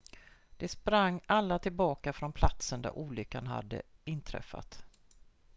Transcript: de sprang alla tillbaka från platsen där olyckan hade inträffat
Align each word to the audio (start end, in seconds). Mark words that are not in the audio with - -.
de 0.57 0.67
sprang 0.67 1.21
alla 1.25 1.59
tillbaka 1.59 2.13
från 2.13 2.31
platsen 2.33 2.81
där 2.81 2.91
olyckan 2.97 3.47
hade 3.47 3.81
inträffat 4.05 4.85